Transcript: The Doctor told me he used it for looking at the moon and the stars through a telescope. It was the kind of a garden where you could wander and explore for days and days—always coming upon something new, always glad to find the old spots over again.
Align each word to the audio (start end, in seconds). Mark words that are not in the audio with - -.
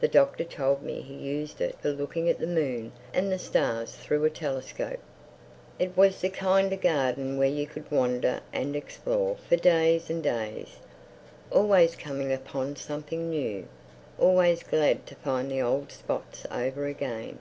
The 0.00 0.08
Doctor 0.08 0.44
told 0.44 0.82
me 0.82 1.00
he 1.00 1.14
used 1.14 1.62
it 1.62 1.78
for 1.80 1.88
looking 1.90 2.28
at 2.28 2.38
the 2.38 2.46
moon 2.46 2.92
and 3.14 3.32
the 3.32 3.38
stars 3.38 3.94
through 3.94 4.22
a 4.24 4.28
telescope. 4.28 4.98
It 5.78 5.96
was 5.96 6.20
the 6.20 6.28
kind 6.28 6.66
of 6.66 6.72
a 6.74 6.82
garden 6.82 7.38
where 7.38 7.48
you 7.48 7.66
could 7.66 7.90
wander 7.90 8.40
and 8.52 8.76
explore 8.76 9.36
for 9.36 9.56
days 9.56 10.10
and 10.10 10.22
days—always 10.22 11.96
coming 11.96 12.30
upon 12.30 12.76
something 12.76 13.30
new, 13.30 13.66
always 14.18 14.62
glad 14.62 15.06
to 15.06 15.14
find 15.14 15.50
the 15.50 15.62
old 15.62 15.92
spots 15.92 16.44
over 16.52 16.84
again. 16.84 17.38